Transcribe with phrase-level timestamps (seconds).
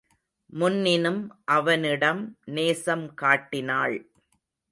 [0.53, 1.19] முன்னினும்
[1.45, 2.21] அவனிடம்
[2.45, 3.97] நேசம் காட்டி னாள்.